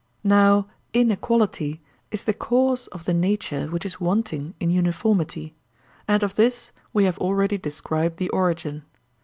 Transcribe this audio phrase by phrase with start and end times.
[0.23, 5.53] Now inequality is the cause of the nature which is wanting in uniformity;
[6.07, 8.83] and of this we have already described the origin.